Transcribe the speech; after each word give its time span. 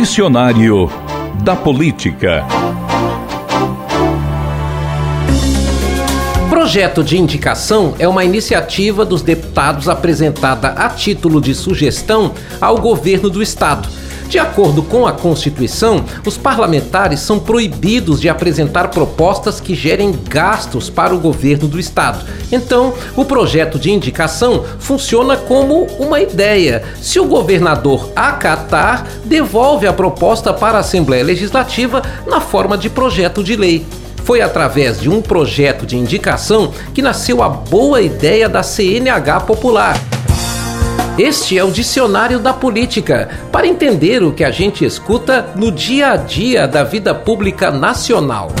Dicionário 0.00 0.88
da 1.42 1.56
Política. 1.56 2.46
Projeto 6.48 7.02
de 7.02 7.18
indicação 7.18 7.96
é 7.98 8.06
uma 8.06 8.24
iniciativa 8.24 9.04
dos 9.04 9.22
deputados 9.22 9.88
apresentada 9.88 10.68
a 10.68 10.88
título 10.88 11.40
de 11.40 11.52
sugestão 11.52 12.32
ao 12.60 12.78
governo 12.78 13.28
do 13.28 13.42
Estado 13.42 13.88
de 14.28 14.38
acordo 14.38 14.82
com 14.82 15.06
a 15.06 15.12
Constituição, 15.12 16.04
os 16.26 16.36
parlamentares 16.36 17.20
são 17.20 17.38
proibidos 17.38 18.20
de 18.20 18.28
apresentar 18.28 18.88
propostas 18.88 19.58
que 19.58 19.74
gerem 19.74 20.12
gastos 20.28 20.90
para 20.90 21.14
o 21.14 21.18
governo 21.18 21.66
do 21.66 21.80
Estado. 21.80 22.24
Então, 22.52 22.92
o 23.16 23.24
projeto 23.24 23.78
de 23.78 23.90
indicação 23.90 24.64
funciona 24.78 25.36
como 25.36 25.84
uma 25.98 26.20
ideia. 26.20 26.84
Se 27.00 27.18
o 27.18 27.24
governador 27.24 28.10
acatar, 28.14 29.06
devolve 29.24 29.86
a 29.86 29.92
proposta 29.92 30.52
para 30.52 30.76
a 30.76 30.80
Assembleia 30.80 31.24
Legislativa 31.24 32.02
na 32.26 32.40
forma 32.40 32.76
de 32.76 32.90
projeto 32.90 33.42
de 33.42 33.56
lei. 33.56 33.86
Foi 34.24 34.42
através 34.42 35.00
de 35.00 35.08
um 35.08 35.22
projeto 35.22 35.86
de 35.86 35.96
indicação 35.96 36.70
que 36.92 37.00
nasceu 37.00 37.42
a 37.42 37.48
boa 37.48 38.02
ideia 38.02 38.46
da 38.46 38.62
CNH 38.62 39.40
Popular. 39.46 39.98
Este 41.18 41.58
é 41.58 41.64
o 41.64 41.72
Dicionário 41.72 42.38
da 42.38 42.54
Política, 42.54 43.28
para 43.50 43.66
entender 43.66 44.22
o 44.22 44.32
que 44.32 44.44
a 44.44 44.52
gente 44.52 44.84
escuta 44.84 45.52
no 45.56 45.72
dia 45.72 46.12
a 46.12 46.16
dia 46.16 46.68
da 46.68 46.84
vida 46.84 47.12
pública 47.12 47.72
nacional. 47.72 48.52